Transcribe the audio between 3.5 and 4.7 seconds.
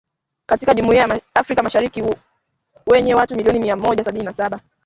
mia Mmoja sabini na saba